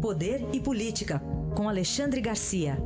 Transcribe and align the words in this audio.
Poder 0.00 0.40
e 0.54 0.58
Política, 0.58 1.20
com 1.54 1.68
Alexandre 1.68 2.22
Garcia. 2.22 2.78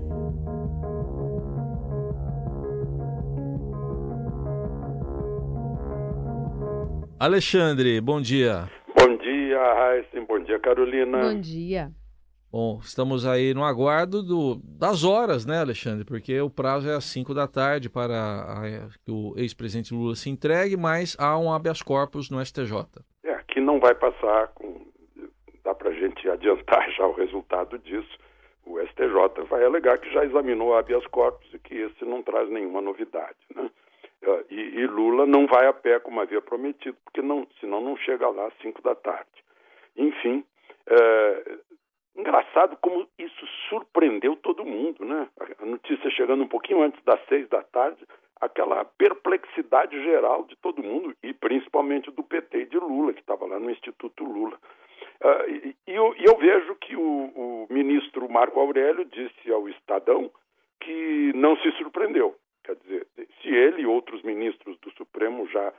Alexandre, 7.20 8.00
bom 8.00 8.20
dia. 8.20 8.68
Bom 8.98 9.16
dia, 9.16 9.74
Raíssen. 9.74 10.24
Bom 10.26 10.40
dia, 10.40 10.58
Carolina. 10.58 11.20
Bom 11.20 11.40
dia. 11.40 11.92
Bom, 12.50 12.80
estamos 12.82 13.24
aí 13.24 13.54
no 13.54 13.62
aguardo 13.62 14.20
do, 14.20 14.60
das 14.76 15.04
horas, 15.04 15.46
né, 15.46 15.60
Alexandre? 15.60 16.04
Porque 16.04 16.40
o 16.40 16.50
prazo 16.50 16.90
é 16.90 16.96
às 16.96 17.04
5 17.04 17.32
da 17.32 17.46
tarde 17.46 17.88
para 17.88 18.14
a, 18.14 18.88
que 19.04 19.12
o 19.12 19.34
ex-presidente 19.36 19.94
Lula 19.94 20.16
se 20.16 20.30
entregue, 20.30 20.76
mas 20.76 21.16
há 21.20 21.38
um 21.38 21.52
habeas 21.52 21.80
corpus 21.80 22.28
no 22.28 22.44
STJ. 22.44 22.72
É, 23.24 23.38
que 23.46 23.60
não 23.60 23.78
vai 23.78 23.94
passar, 23.94 24.48
com, 24.48 24.84
dá 25.64 25.74
para 25.74 25.90
a 25.90 25.94
gente 25.94 26.28
adiantar 26.44 26.90
já 26.90 27.06
o 27.06 27.12
resultado 27.12 27.78
disso. 27.78 28.18
O 28.66 28.80
STJ 28.80 29.44
vai 29.48 29.64
alegar 29.64 29.98
que 29.98 30.10
já 30.12 30.24
examinou 30.24 30.76
habeas 30.76 31.06
corpus 31.08 31.52
e 31.52 31.58
que 31.58 31.74
esse 31.74 32.04
não 32.04 32.22
traz 32.22 32.48
nenhuma 32.48 32.80
novidade, 32.80 33.36
né? 33.54 33.70
É, 34.22 34.44
e, 34.50 34.80
e 34.80 34.86
Lula 34.86 35.26
não 35.26 35.46
vai 35.46 35.66
a 35.66 35.72
pé 35.72 36.00
como 36.00 36.20
havia 36.20 36.40
prometido, 36.40 36.96
porque 37.04 37.20
não, 37.20 37.46
senão 37.60 37.80
não 37.80 37.94
chega 37.98 38.26
lá 38.28 38.46
às 38.46 38.54
5 38.62 38.80
da 38.80 38.94
tarde. 38.94 39.28
Enfim, 39.96 40.44
é, 40.86 41.58
Engraçado 42.16 42.76
como 42.80 43.08
isso 43.18 43.46
surpreendeu 43.68 44.36
todo 44.36 44.64
mundo, 44.64 45.04
né? 45.04 45.28
A 45.58 45.66
notícia 45.66 46.08
chegando 46.10 46.44
um 46.44 46.48
pouquinho 46.48 46.80
antes 46.80 47.02
das 47.02 47.20
seis 47.28 47.48
da 47.48 47.60
tarde, 47.64 48.06
aquela 48.40 48.84
perplexidade 48.84 50.00
geral 50.00 50.44
de 50.44 50.54
todo 50.56 50.82
mundo, 50.82 51.12
e 51.24 51.34
principalmente 51.34 52.12
do 52.12 52.22
PT 52.22 52.58
e 52.58 52.66
de 52.66 52.78
Lula, 52.78 53.12
que 53.12 53.20
estava 53.20 53.46
lá 53.46 53.58
no 53.58 53.68
Instituto 53.68 54.22
Lula. 54.22 54.56
Uh, 55.24 55.48
e, 55.48 55.76
e, 55.86 55.94
eu, 55.94 56.14
e, 56.18 56.24
eu, 56.26 56.36
vejo 56.36 56.74
que 56.74 56.94
o, 56.94 57.00
o, 57.00 57.66
ministro 57.70 58.28
Marco 58.28 58.60
Aurélio 58.60 59.06
disse 59.06 59.50
ao 59.50 59.66
Estadão 59.70 60.30
que 60.80 61.32
não 61.34 61.56
se 61.56 61.72
surpreendeu. 61.78 62.36
Quer 62.62 62.76
dizer, 62.76 63.06
se 63.40 63.48
ele 63.48 63.82
e 63.82 63.86
outros 63.86 64.22
ministros 64.22 64.78
do 64.80 64.90
Supremo 64.92 65.48
já 65.48 65.72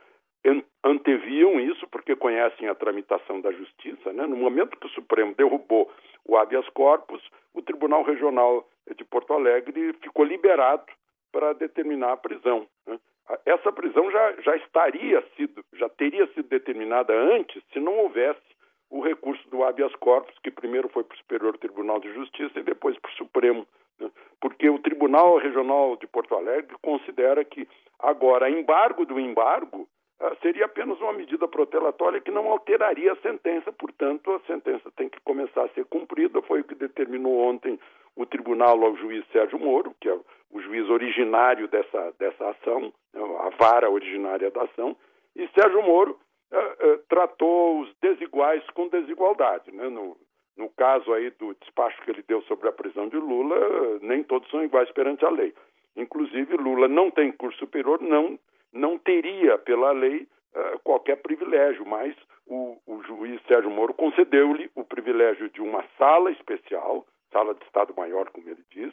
anteviam 0.84 1.60
isso, 1.60 1.86
porque 1.88 2.14
conhecem 2.14 2.68
a 2.68 2.74
tramitação 2.74 3.40
da 3.40 3.50
justiça, 3.52 4.12
né? 4.12 4.26
no 4.26 4.36
momento 4.36 4.78
que 4.78 4.86
o 4.86 4.90
Supremo 4.90 5.34
derrubou 5.34 5.90
o 6.24 6.36
habeas 6.36 6.68
corpus, 6.70 7.22
o 7.54 7.62
Tribunal 7.62 8.02
Regional 8.02 8.68
de 8.96 9.04
Porto 9.04 9.32
Alegre 9.32 9.92
ficou 9.94 10.24
liberado 10.24 10.86
para 11.32 11.52
determinar 11.52 12.12
a 12.12 12.16
prisão. 12.16 12.66
Né? 12.86 12.98
Essa 13.44 13.72
prisão 13.72 14.10
já, 14.10 14.32
já 14.40 14.56
estaria 14.56 15.24
sido, 15.36 15.64
já 15.74 15.88
teria 15.88 16.26
sido 16.28 16.48
determinada 16.48 17.12
antes 17.12 17.62
se 17.72 17.80
não 17.80 17.96
houvesse 17.98 18.55
o 18.90 19.00
recurso 19.00 19.48
do 19.50 19.64
habeas 19.64 19.94
corpus, 19.96 20.38
que 20.42 20.50
primeiro 20.50 20.88
foi 20.88 21.02
para 21.04 21.14
o 21.14 21.18
Superior 21.18 21.58
Tribunal 21.58 22.00
de 22.00 22.12
Justiça 22.12 22.58
e 22.58 22.62
depois 22.62 22.98
para 22.98 23.10
o 23.10 23.14
Supremo. 23.14 23.66
Né? 23.98 24.10
Porque 24.40 24.68
o 24.68 24.78
Tribunal 24.78 25.38
Regional 25.38 25.96
de 25.96 26.06
Porto 26.06 26.34
Alegre 26.34 26.76
considera 26.82 27.44
que 27.44 27.68
agora 27.98 28.50
embargo 28.50 29.04
do 29.04 29.18
embargo 29.18 29.88
ah, 30.20 30.34
seria 30.40 30.64
apenas 30.64 30.98
uma 31.00 31.12
medida 31.12 31.46
protelatória 31.46 32.20
que 32.20 32.30
não 32.30 32.48
alteraria 32.50 33.12
a 33.12 33.16
sentença, 33.16 33.70
portanto, 33.72 34.32
a 34.32 34.40
sentença 34.46 34.90
tem 34.96 35.08
que 35.08 35.20
começar 35.20 35.64
a 35.64 35.68
ser 35.70 35.84
cumprida. 35.86 36.40
Foi 36.42 36.60
o 36.60 36.64
que 36.64 36.74
determinou 36.74 37.38
ontem 37.38 37.78
o 38.14 38.24
tribunal 38.24 38.82
ao 38.82 38.96
juiz 38.96 39.24
Sérgio 39.30 39.58
Moro, 39.58 39.94
que 40.00 40.08
é 40.08 40.18
o 40.50 40.60
juiz 40.60 40.88
originário 40.88 41.68
dessa, 41.68 42.14
dessa 42.18 42.48
ação, 42.48 42.92
né, 43.12 43.20
a 43.40 43.50
vara 43.58 43.90
originária 43.90 44.50
da 44.50 44.62
ação, 44.62 44.96
e 45.34 45.46
Sérgio 45.48 45.82
Moro 45.82 46.18
uh, 46.52 46.92
uh, 46.94 46.98
tratou 47.08 47.80
os 47.80 47.94
desiguais 48.00 48.62
com 48.70 48.88
desigualdade. 48.88 49.70
Né? 49.72 49.88
No, 49.88 50.16
no 50.56 50.68
caso 50.70 51.12
aí 51.12 51.30
do 51.30 51.54
despacho 51.54 52.00
que 52.02 52.10
ele 52.10 52.24
deu 52.26 52.42
sobre 52.42 52.68
a 52.68 52.72
prisão 52.72 53.08
de 53.08 53.16
Lula, 53.16 53.98
nem 54.00 54.22
todos 54.22 54.50
são 54.50 54.64
iguais 54.64 54.90
perante 54.92 55.24
a 55.24 55.30
lei. 55.30 55.54
Inclusive, 55.96 56.56
Lula 56.56 56.88
não 56.88 57.10
tem 57.10 57.32
curso 57.32 57.58
superior, 57.58 58.00
não 58.00 58.38
não 58.72 58.98
teria, 58.98 59.56
pela 59.56 59.92
lei, 59.92 60.28
uh, 60.54 60.78
qualquer 60.84 61.16
privilégio, 61.16 61.86
mas 61.86 62.14
o, 62.46 62.76
o 62.86 63.02
juiz 63.04 63.40
Sérgio 63.48 63.70
Moro 63.70 63.94
concedeu-lhe 63.94 64.70
o 64.74 64.84
privilégio 64.84 65.48
de 65.50 65.60
uma 65.60 65.84
sala 65.98 66.30
especial, 66.30 67.06
sala 67.32 67.54
de 67.54 67.64
Estado-Maior, 67.64 68.30
como 68.30 68.48
ele 68.48 68.62
diz, 68.70 68.92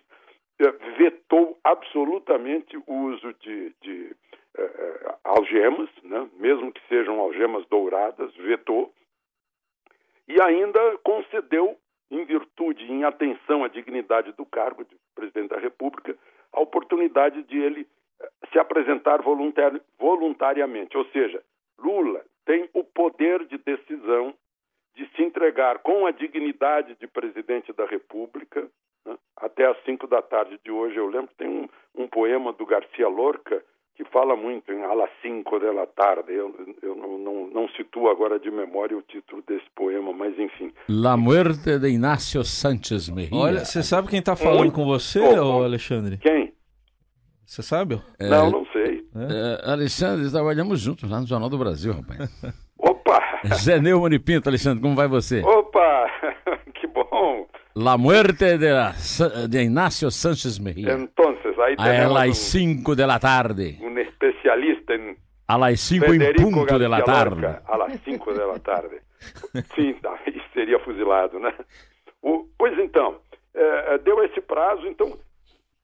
vetou 0.98 1.58
absolutamente 1.64 2.78
o 2.88 2.94
uso 2.94 3.34
de, 3.42 3.74
de 3.82 4.16
uh, 4.58 5.16
algemas, 5.24 5.90
né? 6.04 6.30
mesmo 6.38 6.72
que 6.72 6.82
sejam 6.88 7.20
algemas 7.20 7.66
douradas, 7.68 8.34
vetou, 8.36 8.94
e 10.28 10.42
ainda 10.42 10.80
concedeu, 11.04 11.78
em 12.10 12.24
virtude, 12.26 12.92
em 12.92 13.04
atenção 13.04 13.64
à 13.64 13.68
dignidade 13.68 14.32
do 14.34 14.46
cargo 14.46 14.84
de 14.86 14.96
presidente 15.16 15.50
da 15.50 15.60
República, 15.60 16.18
a 16.52 16.62
oportunidade 16.62 17.44
de 17.44 17.58
ele 17.58 17.88
se 18.52 18.60
apresentar 18.60 19.22
voluntari 19.22 19.82
voluntariamente. 19.98 20.98
Ou 20.98 21.06
seja, 21.06 21.44
Lula 21.78 22.24
tem 22.46 22.70
o 22.74 22.84
poder 22.84 23.46
de 23.46 23.58
decisão 23.58 24.34
de 24.96 25.08
se 25.16 25.24
entregar 25.24 25.80
com 25.80 26.06
a 26.06 26.12
dignidade 26.12 26.96
de 26.96 27.08
presidente 27.08 27.74
da 27.74 27.86
República 27.86 28.70
né? 29.06 29.18
até 29.38 29.66
às 29.66 29.82
cinco 29.84 30.08
da 30.08 30.22
tarde 30.22 30.60
de 30.64 30.72
hoje. 30.72 30.96
Eu 30.98 31.08
lembro 31.08 31.34
tem 31.36 31.48
um, 31.48 31.68
um 31.96 32.08
poema 32.08 32.54
do 32.54 32.66
Garcia 32.66 33.08
Lorca 33.08 33.64
que 33.96 34.04
fala 34.06 34.36
muito 34.36 34.72
em 34.72 34.84
Ala 34.84 35.08
cinco 35.22 35.60
da 35.60 35.86
tarde. 35.86 36.34
Eu, 36.34 36.54
eu 36.82 36.96
não, 36.96 37.18
não, 37.18 37.48
não, 37.48 37.70
situo 37.70 38.10
agora 38.10 38.40
de 38.40 38.50
memória 38.50 38.98
o 38.98 39.02
título 39.02 39.44
desse 39.48 39.66
poema, 39.76 40.12
mas 40.14 40.38
enfim. 40.38 40.72
La 40.90 41.16
muerte 41.16 41.78
de 41.78 41.90
Inácio 41.90 42.44
Sanches 42.44 43.10
Mejia. 43.10 43.38
Olha, 43.38 43.66
você 43.66 43.84
sabe 43.84 44.08
quem 44.08 44.20
está 44.20 44.36
falando 44.36 44.72
com 44.72 44.86
você, 44.86 45.20
oh, 45.20 45.64
Alexandre? 45.64 46.18
Quem? 46.18 46.54
Você 47.46 47.62
sabe? 47.62 48.02
É, 48.20 48.30
não, 48.30 48.50
não 48.50 48.66
sei. 48.68 49.06
É, 49.16 49.72
Alexandre, 49.72 50.32
trabalhamos 50.32 50.80
juntos 50.80 51.10
lá 51.10 51.20
no 51.20 51.28
Jornal 51.28 51.50
do 51.50 51.58
Brasil, 51.58 51.94
rapaz. 51.94 52.30
Opa! 52.80 53.20
Zé 53.56 53.80
Neumann 53.80 54.14
e 54.14 54.20
Pinto, 54.20 54.50
Alexandre, 54.50 54.82
como 54.82 54.96
vai 54.96 55.08
você? 55.08 55.42
Opa! 55.42 56.08
que 56.74 56.88
bom! 56.88 57.46
La 57.76 57.98
muerte 57.98 58.58
de, 58.58 58.72
de 59.50 59.64
Inácio 59.64 60.12
Sánchez 60.12 60.60
Mejía. 60.60 60.94
Entonces, 60.94 61.23
ahí 61.64 61.76
a 61.78 62.08
las 62.08 62.38
5 62.38 62.96
de 62.96 63.08
la 63.08 63.20
tarde. 63.20 63.78
Un 63.82 63.98
especialista 63.98 64.94
en 64.94 65.18
a 65.48 65.58
las 65.58 65.80
5 65.82 66.06
en 66.14 66.34
punto 66.36 66.80
de 66.80 66.90
la 66.90 67.04
tarde. 67.04 67.60
a 67.66 67.78
las 67.78 68.00
5 68.02 68.34
de 68.34 68.48
la 68.48 68.60
tarde. 68.60 69.02
Sim, 69.76 69.96
seria 70.54 70.80
fuzilado, 70.80 71.40
né? 71.40 71.54
O, 72.22 72.46
pois 72.58 72.78
então, 72.80 73.20
é, 73.54 73.98
deu 74.00 74.24
esse 74.24 74.42
prazo, 74.42 74.88
então 74.88 75.18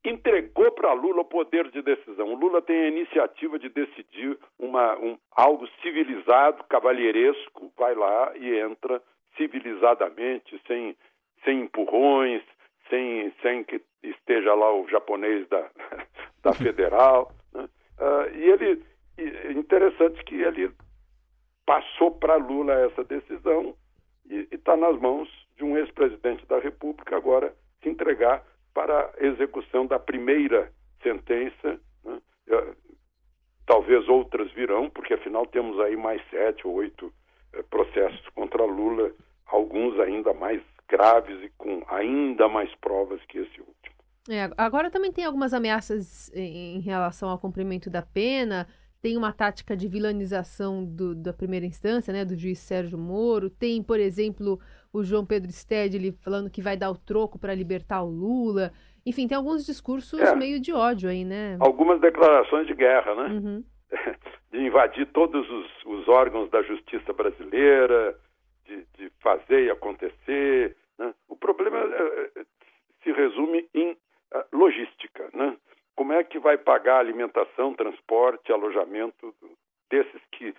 entregou 0.04 0.72
para 0.72 0.94
Lula 0.94 1.22
o 1.22 1.26
poder 1.26 1.70
de 1.72 1.82
decisão. 1.82 2.34
O 2.34 2.36
Lula 2.36 2.62
tem 2.62 2.86
a 2.86 2.88
iniciativa 2.88 3.60
de 3.60 3.70
decidir 3.70 4.38
uma, 4.58 4.98
um, 4.98 5.18
algo 5.32 5.68
civilizado, 5.82 6.64
cavalheiresco, 6.70 7.72
vai 7.78 7.96
lá 7.96 8.32
e 8.36 8.60
entra 8.60 9.02
civilizadamente, 9.36 10.60
sem, 10.68 10.96
sem 11.44 11.62
empurrões, 11.62 12.42
sem, 12.90 13.32
sem 13.42 13.64
que 13.64 13.82
esteja 14.04 14.54
lá 14.54 14.74
o 14.74 14.88
japonês 14.90 15.48
da, 15.50 15.70
da 16.44 16.54
federal. 16.54 17.32
Né? 17.54 17.68
Uh, 18.00 18.36
e 18.36 18.50
ele, 18.50 18.84
interessante 19.58 20.24
que 20.24 20.36
ele 20.36 20.72
passou 21.66 22.12
para 22.12 22.36
Lula 22.36 22.74
essa 22.74 23.04
decisão 23.04 23.76
e 24.30 24.48
está 24.52 24.76
nas 24.76 25.00
mãos 25.00 25.30
de 25.58 25.64
um 25.64 25.78
ex-presidente 25.78 26.46
da 26.48 26.60
República 26.60 27.16
agora 27.16 27.54
se 27.82 27.90
entregar 27.90 28.44
para 28.74 29.12
a 29.20 29.26
execução 29.26 29.86
da 29.86 30.00
primeira 30.00 30.72
sentença. 31.02 31.80
Né? 32.04 32.22
É, 32.50 32.74
talvez 33.66 34.08
outras 34.10 34.52
virão, 34.54 34.90
porque 34.90 35.14
afinal 35.14 35.46
temos 35.46 35.80
aí 35.80 35.96
mais 35.96 36.22
sete 36.30 36.66
ou 36.66 36.74
oito 36.74 37.14
eh, 37.54 37.62
processos 37.70 38.28
contra 38.30 38.66
Lula, 38.66 39.12
alguns 39.46 40.00
ainda 40.00 40.34
mais 40.34 40.60
graves 40.90 41.42
e 41.44 41.50
com 41.58 41.84
ainda 41.88 42.48
mais 42.48 42.74
provas 42.76 43.22
que 43.26 43.38
esse 43.38 43.60
último. 43.60 43.96
É, 44.30 44.50
agora 44.58 44.92
também 44.92 45.12
tem 45.12 45.26
algumas 45.26 45.54
ameaças 45.54 46.32
em 46.36 46.80
relação 46.82 47.30
ao 47.30 47.40
cumprimento 47.40 47.90
da 47.90 48.02
pena. 48.02 48.68
Tem 49.02 49.16
uma 49.16 49.32
tática 49.32 49.78
de 49.78 49.88
vilanização 49.88 50.84
do, 50.84 51.16
da 51.16 51.32
primeira 51.32 51.66
instância, 51.66 52.12
né, 52.12 52.26
do 52.26 52.38
juiz 52.38 52.60
Sérgio 52.60 52.98
Moro. 52.98 53.50
Tem, 53.50 53.82
por 53.82 54.00
exemplo, 54.00 54.60
o 54.92 55.04
João 55.04 55.26
Pedro 55.26 55.52
Stedley 55.52 56.12
falando 56.22 56.50
que 56.50 56.62
vai 56.62 56.76
dar 56.76 56.92
o 56.92 56.98
troco 56.98 57.40
para 57.40 57.56
libertar 57.56 58.04
o 58.04 58.10
Lula. 58.10 58.72
Enfim, 59.06 59.28
tem 59.28 59.38
alguns 59.38 59.66
discursos 59.66 60.20
é. 60.20 60.36
meio 60.36 60.60
de 60.60 60.74
ódio 60.74 61.10
aí, 61.10 61.24
né? 61.24 61.58
Algumas 61.60 62.02
declarações 62.02 62.68
de 62.68 62.74
guerra, 62.74 63.16
né? 63.16 63.34
Uhum. 63.34 63.64
De 64.52 64.58
invadir 64.58 65.06
todos 65.14 65.48
os, 65.48 65.68
os, 65.86 66.08
órgãos 66.08 66.50
da 66.50 66.64
justiça 66.64 67.14
brasileira, 67.14 68.16
de, 68.70 68.86
de 68.98 69.10
fazer 69.20 69.66
e 69.66 69.72
acontecer. 69.72 70.78
Né? 70.98 71.14
O 71.28 71.36
problema 71.36 71.80
é, 71.80 72.32
é 72.40 72.46
se 73.04 73.12
resume 73.12 73.68
em 73.74 73.92
uh, 73.92 73.98
logística, 74.54 75.30
né? 75.34 75.58
Como 75.96 76.14
é 76.14 76.24
que 76.24 76.40
vai 76.40 76.58
pagar 76.58 77.00
alimentação, 77.00 77.74
transporte, 77.74 78.54
alojamento 78.54 79.36
desses 79.90 80.22
que 80.32 80.56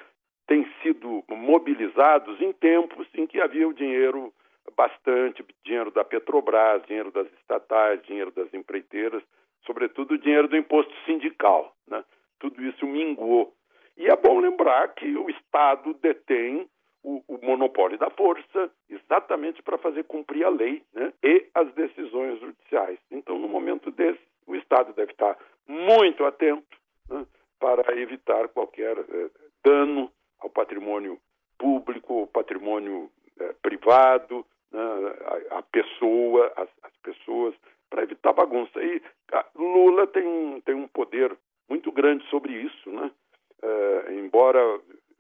têm 0.47 0.71
sido 0.83 1.25
mobilizados 1.29 2.41
em 2.43 2.53
tempos 2.53 3.07
em 3.15 3.27
que 3.27 3.41
havia 3.41 3.67
o 3.67 3.73
dinheiro 3.73 4.35
bastante 4.77 5.45
dinheiro 5.65 5.91
da 5.91 6.05
Petrobras, 6.05 6.85
dinheiro 6.87 7.11
das 7.11 7.27
estatais, 7.41 8.03
dinheiro 8.03 8.31
das 8.31 8.53
empreiteiras, 8.53 9.23
sobretudo 9.65 10.13
o 10.13 10.19
dinheiro 10.19 10.49
do 10.49 10.57
imposto 10.57 10.93
sindical. 11.07 11.75
Né? 11.89 12.05
Tudo 12.39 12.63
isso 12.63 12.87
minguou. 12.87 13.55
E 13.97 14.09
é 14.09 14.17
bom 14.17 14.41
lembrar 14.41 14.89
que 14.95 15.17
o 15.17 15.31
Estado 15.31 15.95
detém 15.95 16.69
o, 17.03 17.23
o 17.27 17.39
monopólio 17.45 17.99
da 17.99 18.11
força 18.11 18.71
exatamente 18.89 19.63
para 19.63 19.79
fazer 19.79 20.05
cumprir 20.05 20.45
a 20.45 20.51
lei 20.51 20.83
né? 20.93 21.13
e 21.23 21.47
as 21.55 21.73
decisões 21.75 22.39
judiciais. 22.41 22.99
Então, 23.11 23.39
no 23.39 23.49
momento 23.49 23.91
desse, 23.91 24.21
o 24.47 24.55
Estado 24.55 24.93
deve 24.93 25.13
estar 25.13 25.37
muito 25.67 26.25
atento 26.25 26.77
né? 27.09 27.27
para 27.59 27.99
evitar 27.99 28.49
qualquer 28.49 28.99
eh, 28.99 29.31
dano 29.65 30.11
ao 30.41 30.51
patrimônio 30.51 31.19
público, 31.59 32.21
ao 32.21 32.27
patrimônio 32.27 33.11
eh, 33.39 33.55
privado, 33.63 34.45
né? 34.73 34.81
a, 35.51 35.59
a, 35.59 35.63
pessoa, 35.63 36.53
as, 36.57 36.69
as 36.83 36.97
pessoas, 37.03 37.55
para 37.89 38.03
evitar 38.03 38.33
bagunça. 38.33 38.83
E 38.83 39.03
Lula 39.55 40.07
tem, 40.07 40.61
tem 40.63 40.75
um 40.75 40.89
poder 40.89 41.37
muito 41.69 41.93
grande 41.93 42.27
sobre 42.29 42.53
isso, 42.53 42.91
né? 42.91 43.11
Eh, 43.63 44.15
embora 44.15 44.61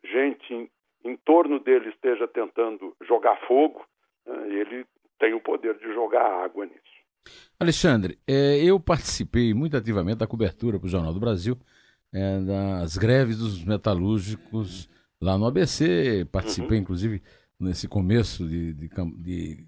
gente 0.02 0.54
em, 0.54 0.70
em, 1.04 1.16
torno 1.16 1.60
dele 1.60 1.90
esteja 1.90 2.26
tentando 2.26 2.96
jogar 3.02 3.38
fogo, 3.50 3.84
né? 4.24 4.60
ele 4.60 4.86
tem 5.18 5.34
o 5.34 5.40
poder 5.40 5.76
de 5.76 5.92
jogar 5.92 6.44
água 6.44 6.64
nisso. 6.64 6.78
Alexandre, 7.58 8.16
é, 8.26 8.62
eu 8.62 8.78
participei 8.78 9.52
muito 9.52 9.76
ativamente 9.76 10.18
da 10.18 10.26
cobertura 10.26 10.78
para 10.78 10.86
o 10.86 10.88
Jornal 10.88 11.12
do 11.12 11.18
Brasil 11.18 11.58
é, 12.12 12.40
das 12.40 12.96
greves 12.96 13.38
dos 13.38 13.64
metalúrgicos 13.64 14.88
lá 15.20 15.36
no 15.36 15.46
ABC. 15.46 16.26
Participei, 16.30 16.78
uhum. 16.78 16.82
inclusive, 16.82 17.22
nesse 17.58 17.88
começo 17.88 18.48
de, 18.48 18.72
de, 18.72 18.88
de, 19.18 19.66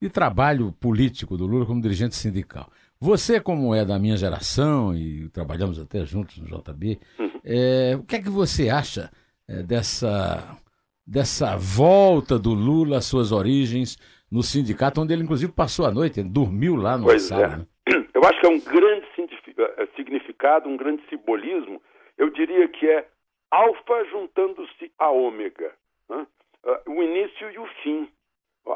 de, 0.00 0.10
trabalho 0.10 0.72
político 0.72 1.36
do 1.36 1.46
Lula 1.46 1.66
como 1.66 1.80
dirigente 1.80 2.16
sindical. 2.16 2.70
Você, 2.98 3.40
como 3.40 3.74
é 3.74 3.84
da 3.84 3.98
minha 3.98 4.16
geração, 4.16 4.96
e 4.96 5.28
trabalhamos 5.28 5.78
até 5.78 6.04
juntos 6.04 6.38
no 6.38 6.46
JB, 6.46 6.98
uhum. 7.18 7.40
é, 7.44 7.96
o 7.96 8.02
que 8.02 8.16
é 8.16 8.22
que 8.22 8.30
você 8.30 8.68
acha 8.68 9.10
é, 9.46 9.62
dessa, 9.62 10.58
dessa 11.06 11.56
volta 11.56 12.38
do 12.38 12.54
Lula 12.54 12.98
às 12.98 13.04
suas 13.04 13.32
origens 13.32 13.96
no 14.30 14.42
sindicato, 14.42 15.00
onde 15.00 15.12
ele, 15.12 15.22
inclusive, 15.22 15.52
passou 15.52 15.84
a 15.84 15.90
noite, 15.90 16.20
ele 16.20 16.28
dormiu 16.28 16.74
lá 16.76 16.96
no 16.96 17.04
pois? 17.04 17.30
É. 17.30 17.48
Né? 17.48 17.66
Eu 18.14 18.22
acho 18.24 18.40
que 18.40 18.46
é 18.46 18.48
um 18.48 18.60
grande 18.60 19.06
eh, 19.58 19.88
significado, 19.96 20.68
um 20.68 20.76
grande 20.76 21.02
simbolismo. 21.08 21.82
Eu 22.16 22.30
diria 22.30 22.68
que 22.68 22.88
é 22.88 23.06
alfa 23.50 24.04
juntando-se 24.10 24.90
a 24.98 25.10
ômega. 25.10 25.72
Né? 26.08 26.26
Uh, 26.64 26.92
o 26.92 27.02
início 27.02 27.50
e 27.50 27.58
o 27.58 27.66
fim. 27.82 28.08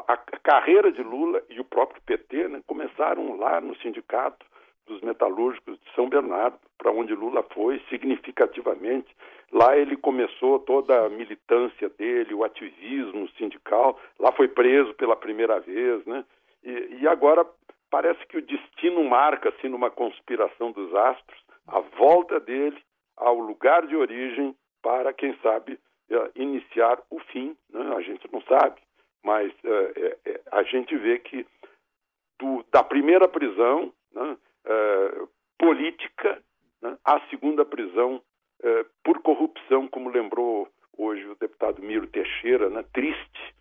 A 0.07 0.17
carreira 0.17 0.91
de 0.91 1.01
Lula 1.01 1.41
e 1.49 1.61
o 1.61 1.63
próprio 1.63 2.01
PT 2.01 2.49
né, 2.49 2.61
começaram 2.67 3.37
lá 3.37 3.61
no 3.61 3.75
sindicato 3.77 4.45
dos 4.87 5.01
metalúrgicos 5.01 5.79
de 5.79 5.93
São 5.93 6.09
Bernardo, 6.09 6.57
para 6.77 6.91
onde 6.91 7.13
Lula 7.13 7.43
foi 7.53 7.79
significativamente. 7.89 9.15
Lá 9.51 9.77
ele 9.77 9.95
começou 9.95 10.59
toda 10.59 11.05
a 11.05 11.09
militância 11.09 11.89
dele, 11.89 12.33
o 12.33 12.43
ativismo 12.43 13.29
sindical. 13.37 13.99
Lá 14.19 14.31
foi 14.31 14.47
preso 14.47 14.93
pela 14.95 15.15
primeira 15.15 15.59
vez, 15.59 16.05
né? 16.05 16.25
E, 16.63 16.97
e 17.01 17.07
agora 17.07 17.45
parece 17.89 18.25
que 18.27 18.37
o 18.37 18.41
destino 18.41 19.03
marca, 19.03 19.49
assim, 19.49 19.69
numa 19.69 19.89
conspiração 19.89 20.71
dos 20.71 20.93
astros, 20.93 21.39
a 21.67 21.79
volta 21.79 22.39
dele 22.39 22.77
ao 23.15 23.39
lugar 23.39 23.85
de 23.87 23.95
origem 23.95 24.55
para, 24.81 25.13
quem 25.13 25.35
sabe, 25.41 25.79
uh, 26.11 26.31
iniciar 26.35 27.01
o 27.09 27.19
fim. 27.19 27.55
Né? 27.69 27.95
A 27.95 28.01
gente 28.01 28.31
não 28.31 28.41
sabe, 28.41 28.79
mas 29.23 29.51
uh, 29.63 30.17
é, 30.25 30.41
a 30.51 30.63
gente 30.63 30.95
vê 30.97 31.19
que 31.19 31.45
do, 32.39 32.63
da 32.71 32.83
primeira 32.83 33.27
prisão 33.27 33.91
né, 34.13 34.37
uh, 34.67 35.29
política 35.57 36.41
né, 36.81 36.97
à 37.03 37.19
segunda 37.29 37.65
prisão 37.65 38.21
por 39.03 39.21
corrupção, 39.21 39.87
como 39.87 40.09
lembrou 40.09 40.67
hoje 40.97 41.23
o 41.27 41.35
deputado 41.35 41.79
Miro 41.79 42.07
Teixeira, 42.07 42.71
né, 42.71 42.83
triste. 42.91 43.53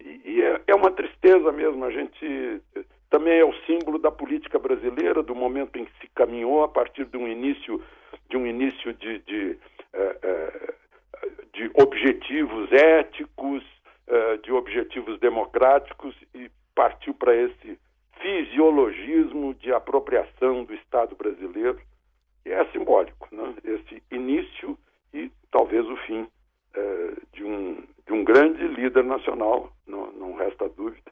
e 0.00 0.40
é, 0.40 0.62
é 0.66 0.74
uma 0.74 0.90
tristeza 0.90 1.52
mesmo. 1.52 1.84
A 1.84 1.90
gente 1.90 2.62
também 3.10 3.38
é 3.38 3.44
o 3.44 3.52
símbolo 3.66 3.98
da 3.98 4.10
política 4.10 4.58
brasileira, 4.58 5.22
do 5.22 5.34
momento 5.34 5.78
em 5.78 5.84
que 5.84 5.92
se 6.00 6.08
caminhou 6.14 6.64
a 6.64 6.68
partir 6.68 7.04
de 7.04 7.18
um 7.18 7.28
início 7.28 7.82
de 8.30 8.36
um 8.38 8.46
início 8.46 8.94
de, 8.94 9.18
de 9.18 9.58
de 11.58 11.70
objetivos 11.74 12.70
éticos, 12.72 13.64
de 14.42 14.52
objetivos 14.52 15.18
democráticos 15.18 16.14
e 16.34 16.50
partiu 16.74 17.12
para 17.14 17.34
esse 17.34 17.78
fisiologismo 18.58 19.54
de 19.54 19.72
apropriação 19.72 20.64
do 20.64 20.74
Estado 20.74 21.14
brasileiro, 21.14 21.78
que 22.42 22.50
é 22.50 22.64
simbólico, 22.72 23.28
né? 23.30 23.54
esse 23.64 24.02
início 24.10 24.76
e 25.14 25.30
talvez 25.52 25.86
o 25.86 25.96
fim 25.98 26.26
de, 27.32 27.44
um, 27.44 27.82
de 28.06 28.12
um 28.12 28.24
grande 28.24 28.66
líder 28.66 29.04
nacional, 29.04 29.72
não, 29.86 30.12
não 30.12 30.36
resta 30.36 30.68
dúvida, 30.68 31.10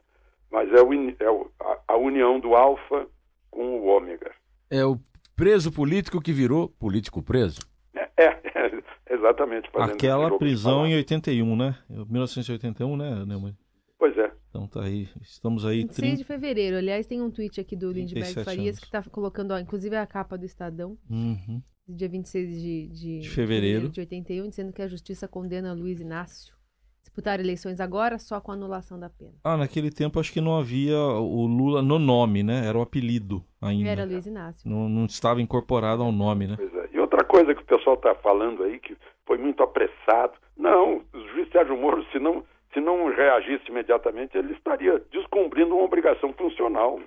mas 0.51 0.69
é, 0.71 0.81
o, 0.81 0.93
é 0.93 1.47
a, 1.61 1.93
a 1.93 1.97
união 1.97 2.39
do 2.39 2.55
alfa 2.55 3.07
com 3.49 3.79
o 3.79 3.85
ômega. 3.85 4.31
É 4.69 4.85
o 4.85 4.97
preso 5.35 5.71
político 5.71 6.21
que 6.21 6.33
virou 6.33 6.69
político 6.69 7.21
preso? 7.21 7.59
É, 8.17 8.37
exatamente. 9.09 9.69
Aquela 9.73 10.37
prisão 10.37 10.85
em 10.85 10.95
81, 10.95 11.55
né? 11.55 11.75
1981, 11.89 12.97
né, 12.97 13.25
Neumann? 13.25 13.55
Pois 13.97 14.17
é. 14.17 14.31
Então 14.49 14.67
tá 14.67 14.83
aí, 14.83 15.07
estamos 15.21 15.65
aí... 15.65 15.81
26 15.81 15.95
30... 15.95 16.17
de 16.17 16.23
fevereiro, 16.23 16.77
aliás, 16.77 17.07
tem 17.07 17.21
um 17.21 17.31
tweet 17.31 17.59
aqui 17.59 17.75
do 17.75 17.91
Lindbergh 17.91 18.43
Farias 18.43 18.77
anos. 18.77 18.79
que 18.79 18.85
está 18.85 19.03
colocando, 19.03 19.51
ó, 19.51 19.59
inclusive 19.59 19.95
a 19.95 20.05
capa 20.05 20.37
do 20.37 20.45
Estadão, 20.45 20.97
uhum. 21.09 21.61
dia 21.87 22.07
26 22.07 22.61
de, 22.61 22.87
de, 22.87 23.19
de 23.19 23.29
fevereiro 23.29 23.89
de 23.89 23.99
81, 23.99 24.49
dizendo 24.49 24.73
que 24.73 24.81
a 24.81 24.87
justiça 24.87 25.27
condena 25.27 25.73
Luiz 25.73 25.99
Inácio 25.99 26.57
disputar 27.17 27.39
eleições 27.39 27.79
agora 27.79 28.19
só 28.19 28.39
com 28.39 28.51
anulação 28.51 28.99
da 28.99 29.09
pena. 29.09 29.33
Ah, 29.43 29.57
naquele 29.57 29.89
tempo 29.89 30.19
acho 30.19 30.31
que 30.31 30.39
não 30.39 30.57
havia 30.57 30.97
o 30.97 31.47
Lula 31.47 31.81
no 31.81 31.97
nome, 31.97 32.43
né? 32.43 32.67
Era 32.67 32.77
o 32.77 32.81
apelido 32.81 33.43
ainda. 33.59 33.89
Era 33.89 34.05
Luiz 34.05 34.27
Inácio. 34.27 34.69
Não, 34.69 34.87
não 34.87 35.05
estava 35.05 35.41
incorporado 35.41 36.03
ao 36.03 36.11
nome, 36.11 36.45
né? 36.45 36.55
Pois 36.55 36.73
é. 36.75 36.89
E 36.93 36.99
outra 36.99 37.23
coisa 37.23 37.55
que 37.55 37.61
o 37.61 37.65
pessoal 37.65 37.95
está 37.95 38.13
falando 38.15 38.63
aí, 38.63 38.79
que 38.79 38.95
foi 39.25 39.37
muito 39.39 39.63
apressado. 39.63 40.33
Não, 40.55 40.97
o 40.97 41.27
juiz 41.33 41.49
Sérgio 41.51 41.75
Moro, 41.75 42.05
se 42.11 42.19
não, 42.19 42.43
se 42.77 42.81
não 42.81 43.09
reagisse 43.09 43.67
imediatamente, 43.69 44.37
ele 44.37 44.53
estaria 44.53 44.99
descumprindo 45.11 45.73
uma 45.75 45.83
obrigação 45.83 46.31
funcional, 46.33 46.99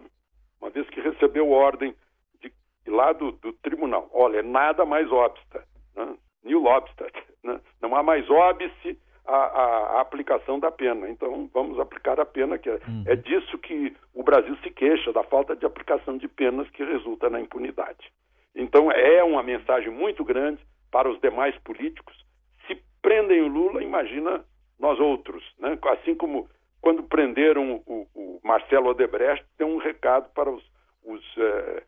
uma 0.61 0.69
vez 0.69 0.91
que 0.91 1.01
recebeu 1.01 1.49
ordem 1.49 1.95
de, 2.43 2.53
lá 2.89 3.13
do, 3.13 3.31
do 3.31 3.53
tribunal. 3.53 4.11
Olha, 4.13 4.43
nada 4.43 4.85
mais 4.85 5.11
obsta, 5.13 5.65
né? 5.95 6.17
New 6.43 6.59
Lobster, 6.59 7.13
né? 7.45 7.61
não 7.81 7.95
há 7.95 8.03
mais 8.03 8.29
óbice 8.29 8.99
a, 9.25 9.37
a, 9.37 9.67
a, 9.99 10.01
aplicação 10.01 10.59
da 10.59 10.73
pena. 10.73 11.09
Então, 11.09 11.49
vamos 11.55 11.79
aplicar 11.79 12.19
a 12.19 12.27
pena, 12.27 12.59
que 12.59 12.69
é, 12.69 12.81
uhum. 12.89 13.05
é 13.07 13.15
disso 13.15 13.57
que 13.59 13.97
o 14.13 14.25
Brasil 14.25 14.57
se 14.65 14.71
queixa, 14.71 15.13
da 15.13 15.23
falta 15.23 15.55
de 15.55 15.65
aplicação 15.65 16.19
de 16.19 16.27
penas 16.27 16.69
que 16.71 16.83
resulta 16.83 17.31
na 17.31 17.41
impunidade. 17.41 18.11
Então, 18.57 18.91
é 18.91 19.23
uma 19.23 19.45
mensagem 19.45 19.93
muito 19.93 20.25
grande 20.25 20.61
para 20.91 21.09
os 21.09 21.21
demais 21.21 21.57
políticos. 21.59 22.17
Se 22.67 22.77
prendem 23.01 23.43
o 23.43 23.47
Lula, 23.47 23.85
imagina 23.85 24.45
nós 24.81 24.99
outros. 24.99 25.45
Né? 25.59 25.79
Assim 25.93 26.15
como 26.15 26.49
quando 26.81 27.03
prenderam 27.03 27.83
o, 27.87 28.07
o 28.15 28.41
Marcelo 28.43 28.89
Odebrecht, 28.89 29.45
deu 29.59 29.69
um 29.69 29.77
recado 29.77 30.33
para 30.35 30.51
os, 30.51 30.63
os, 31.05 31.23
eh, 31.37 31.83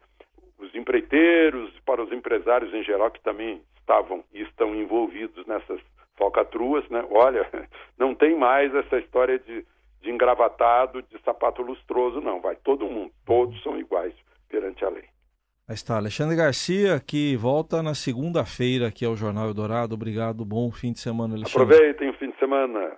os 0.58 0.74
empreiteiros, 0.74 1.72
para 1.86 2.02
os 2.02 2.12
empresários 2.12 2.72
em 2.74 2.82
geral 2.82 3.10
que 3.10 3.22
também 3.22 3.62
estavam 3.80 4.22
e 4.32 4.42
estão 4.42 4.74
envolvidos 4.74 5.46
nessas 5.46 5.80
falcatruas, 6.16 6.88
né? 6.90 7.04
Olha, 7.10 7.48
não 7.98 8.14
tem 8.14 8.36
mais 8.36 8.74
essa 8.74 8.98
história 8.98 9.38
de, 9.38 9.64
de 10.02 10.10
engravatado, 10.10 11.02
de 11.02 11.18
sapato 11.24 11.62
lustroso, 11.62 12.20
não. 12.20 12.40
Vai 12.40 12.56
todo 12.56 12.86
mundo, 12.86 13.12
todos 13.24 13.60
são 13.62 13.78
iguais 13.78 14.14
perante 14.48 14.84
a 14.84 14.90
lei. 14.90 15.04
Aí 15.66 15.74
está, 15.74 15.96
Alexandre 15.96 16.36
Garcia, 16.36 17.00
que 17.00 17.36
volta 17.36 17.82
na 17.82 17.94
segunda-feira 17.94 18.88
aqui 18.88 19.04
ao 19.04 19.16
Jornal 19.16 19.46
Eldorado. 19.46 19.94
Obrigado, 19.94 20.44
bom 20.44 20.70
fim 20.70 20.92
de 20.92 20.98
semana, 20.98 21.34
Alexandre. 21.34 21.62
Aproveitem 21.62 22.10
o 22.10 22.14
fim 22.14 22.31
de 22.52 22.66
semana. 22.66 22.96